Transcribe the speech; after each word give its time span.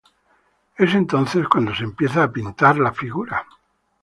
Es 0.77 0.95
entonces 0.95 1.47
cuando 1.47 1.75
se 1.75 1.83
empieza 1.83 2.23
a 2.23 2.31
pintar 2.31 2.79
la 2.79 2.91
figura. 2.91 3.45